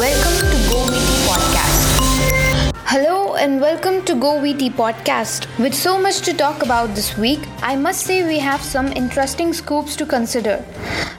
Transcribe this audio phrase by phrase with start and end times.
[0.00, 2.72] Welcome to Go VT Podcast.
[2.84, 5.46] Hello and welcome to Go VT Podcast.
[5.58, 9.52] With so much to talk about this week, I must say we have some interesting
[9.52, 10.62] scoops to consider.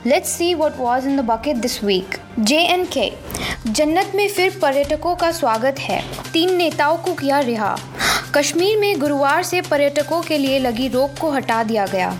[0.04, 2.20] Let's see what was in the bucket this week.
[2.44, 3.10] J&K
[3.66, 6.00] जन्नत में फिर पर्यटकों का स्वागत है
[6.32, 7.76] तीन नेताओं को किया रिहा
[8.34, 12.10] कश्मीर में गुरुवार से पर्यटकों के लिए लगी रोक को हटा दिया गया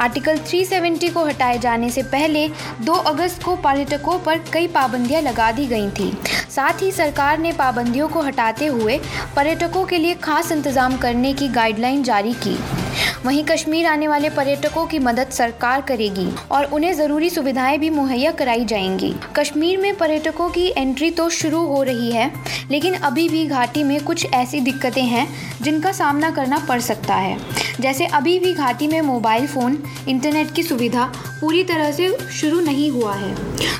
[0.00, 2.48] आर्टिकल 370 को हटाए जाने से पहले
[2.84, 6.12] 2 अगस्त को पर्यटकों पर कई पाबंदियाँ लगा दी गई थी।
[6.50, 8.98] साथ ही सरकार ने पाबंदियों को हटाते हुए
[9.36, 12.56] पर्यटकों के लिए खास इंतज़ाम करने की गाइडलाइन जारी की।
[13.26, 18.30] वहीं कश्मीर आने वाले पर्यटकों की मदद सरकार करेगी और उन्हें ज़रूरी सुविधाएँ भी मुहैया
[18.30, 22.30] कराई जाएँगी। कश्मीर में पर्यटकों की एंट्री तो शुरू हो रही है,
[22.70, 25.26] लेकिन अभी भी घाटी में कुछ ऐसी दिक्कतें हैं
[25.62, 27.38] जिनका सामना करना पड़ सकता है।
[27.80, 31.04] जैसे अभी भी घाटी में मोबाइल फ़ोन, इंटरनेट की सुविधा
[31.40, 33.34] पूरी तरह से शुरू नहीं हुआ है।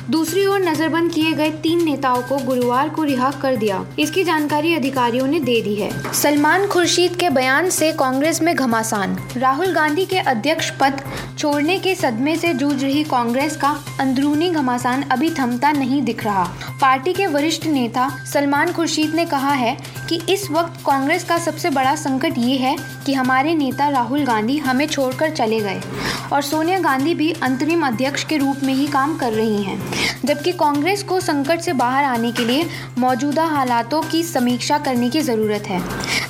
[0.09, 4.73] दूसरी ओर नज़रबंद किए गए तीन नेताओं को गुरुवार को रिहा कर दिया। इसकी जानकारी
[4.73, 9.00] अधिकारियों ने दे दी है। सलमान खुर्शीद के बयान से कांग्रेस में घमासान।
[9.37, 11.01] राहुल गांधी के अध्यक्ष पद
[11.39, 16.43] छोड़ने के सदमे से जूझ रही कांग्रेस का अंदरूनी घमासान अभी थमता नहीं दिख रहा।
[16.81, 19.77] पार्टी के वरिष्ठ नेता सलमान खुर्शीद ने कहा है
[20.09, 24.57] कि इस वक्त कांग्रेस का सबसे बड़ा संकट ये है कि हमारे नेता राहुल गांधी
[24.57, 25.81] हमें छोड़कर चले गए
[26.33, 29.81] और सोनिया गांधी भी अंतरिम अध्यक्ष के रूप में ही काम कर रही हैं,
[30.25, 32.65] जबकि कांग्रेस को संकट से बाहर आने के लिए
[32.99, 35.81] मौजूदा हालातों की समीक्षा करने की ज़रूरत है,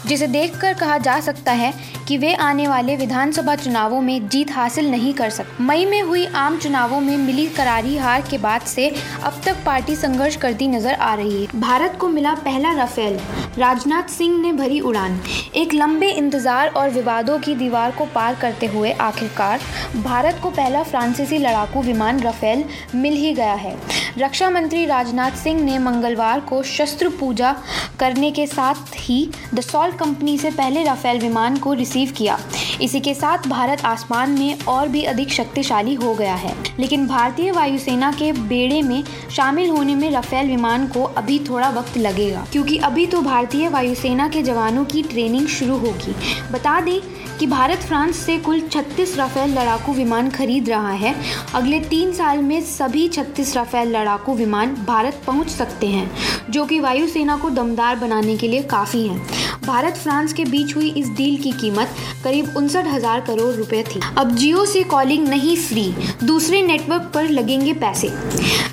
[0.07, 1.73] जिसे देखकर कहा जा सकता है
[2.07, 6.25] कि वे आने वाले विधानसभा चुनावों में जीत हासिल नहीं कर सकते मई में हुई
[6.35, 8.89] आम चुनावों में मिली करारी हार के बाद से
[9.23, 13.19] अब तक पार्टी संघर्ष करती नज़र आ रही है। भारत को मिला पहला राफेल।
[13.57, 15.19] राजनाथ सिंह ने भरी उड़ान।
[15.55, 19.59] एक लंबे इंतज़ार और विवादों की दीवार को पार करते हुए आखिरकार
[19.97, 22.63] भारत को पहला फ्रांसीसी लड़ाकू विमान राफेल
[22.95, 23.75] मिल ही गया है।
[24.17, 27.55] रक्षा मंत्री राजनाथ सिंह ने मंगलवार को शस्त्र पूजा
[27.99, 32.39] करने के साथ ही दसॉल्ट कंपनी से पहले राफेल विमान को रिसीव किया।
[32.81, 37.51] इसी के साथ भारत आसमान में और भी अधिक शक्तिशाली हो गया है। लेकिन भारतीय
[37.51, 39.03] वायुसेना के बेड़े में
[39.35, 44.27] शामिल होने में राफेल विमान को अभी थोड़ा वक्त लगेगा, क्योंकि अभी तो भारतीय वायुसेना
[44.27, 46.15] के जवानों की ट्रेनिंग शुरू होगी।
[46.51, 46.99] बता दें
[47.39, 51.15] कि भारत फ्रांस से कुल 36 राफेल लड़ाकू विमान खरीद रहा है।
[51.55, 56.11] अगले तीन साल में सभी 36 राफेल लड़ाकू विमान भारत पहुँच सकते हैं,
[56.49, 59.21] जो कि वायुसेना को दमदार बनाने के लिए काफ़ी हैं।
[59.61, 63.99] भारत फ्रांस के बीच हुई इस डील की कीमत करीब उनसठ हज़ार करोड़ रुपए थी।
[64.17, 65.83] अब जियो से कॉलिंग नहीं फ्री
[66.23, 68.09] दूसरे नेटवर्क पर लगेंगे पैसे।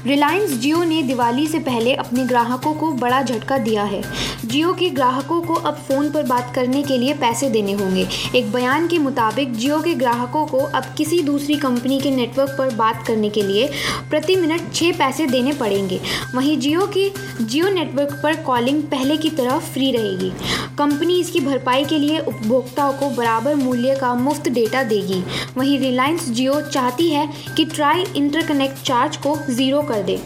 [0.06, 4.02] रिलायंस जियो ने दिवाली से पहले अपने ग्राहकों को बड़ा झटका दिया है।
[4.44, 8.52] जियो के ग्राहकों को अब फ़ोन पर बात करने के लिए पैसे देने होंगे। एक
[8.52, 13.04] बयान के मुताबिक, जियो के ग्राहकों को अब किसी दूसरी कंपनी के नेटवर्क पर बात
[13.06, 13.68] करने के लिए
[14.10, 16.00] प्रति मिनट छः पैसे देने पड़ेंगे।
[16.34, 17.10] वहीं जियो के,
[17.40, 20.32] जियो नेटवर्क पर कॉलिंग पहले की तरह फ्री रहेगी।
[20.78, 25.22] कंपनी इसकी भरपाई के लिए उपभोक्ताओं को बराबर मूल्य का मुफ़्त डेटा देगी।
[25.56, 30.18] वहीं रिलायंस जियो चाहती है कि ट्राई इंटरकनेक्ट चार्ज को ज़ीरो कर दे।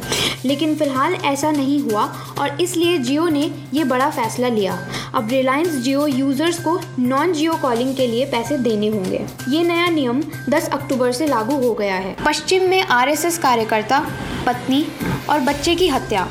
[0.44, 2.04] लेकिन फ़िलहाल ऐसा नहीं हुआ
[2.38, 4.78] और इसलिए जियो ने ये बड़ा फैसला लिया।
[5.14, 9.88] अब रिलायंस जियो यूज़र्स को नॉन जियो कॉलिंग के लिए पैसे देने होंगे। ये नया
[9.88, 14.00] नियम 10 अक्टूबर से लागू हो गया है। पश्चिम में आरएसएस कार्यकर्ता,
[14.46, 14.86] पत्नी
[15.30, 16.28] और बच्चे की हत्या।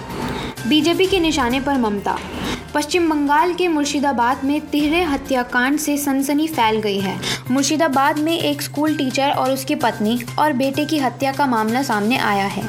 [0.71, 2.17] बीजेपी के निशाने पर ममता।
[2.73, 7.19] पश्चिम बंगाल के मुर्शिदाबाद में तिहरे हत्याकांड से सनसनी फैल गई है।
[7.51, 12.17] मुर्शिदाबाद में एक स्कूल टीचर और उसकी पत्नी और बेटे की हत्या का मामला सामने
[12.17, 12.63] आया है।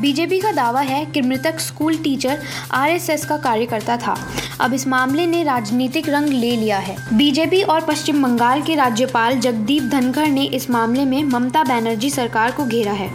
[0.00, 4.14] बीजेपी का दावा है कि मृतक स्कूल टीचर आरएसएस का कार्यकर्ता था।
[4.60, 9.40] अब इस मामले ने राजनीतिक रंग ले लिया है। बीजेपी और पश्चिम बंगाल के राज्यपाल
[9.40, 13.10] जगदीप धनखड़ ने इस मामले में ममता बनर्जी सरकार को घेरा है।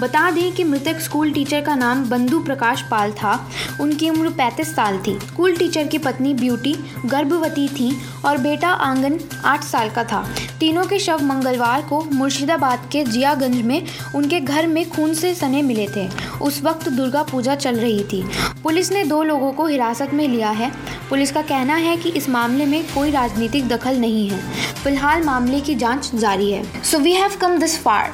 [0.00, 4.74] बता दें कि मृतक स्कूल टीचर का नाम बंधु प्रकाश पाल था। उनकी उम्र 35
[4.74, 6.76] साल थी। स्कूल टीचर की पत्नी ब्यूटी,
[7.06, 10.28] गर्भवती थी और बेटा आँगन आठ साल का था।
[10.60, 13.82] तीनों के शव मंगलवार को मुर्शिदाबाद के जियागंज में
[14.14, 16.08] उनके घर में खून से सने मिले थे।
[16.42, 18.26] उस वक्त दुर्गा पूजा चल रही थी।
[18.62, 22.28] पुलिस ने दो लोगों को हिरासत में लिया है। पुलिस का कहना है कि इस
[22.28, 24.38] मामले में कोई राजनीतिक दखल नहीं है।
[24.84, 28.12] फ़िलहाल मामले की जाँच जारी है। So we have come this far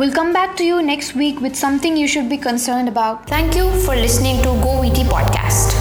[0.00, 3.56] will come back to you next week with something you should be concern about thank
[3.56, 5.79] you for listening to go we podcast